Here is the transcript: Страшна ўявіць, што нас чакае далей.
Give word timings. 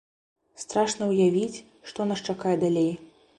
Страшна 0.63 1.09
ўявіць, 1.11 1.63
што 1.91 2.09
нас 2.13 2.25
чакае 2.35 2.55
далей. 2.65 2.91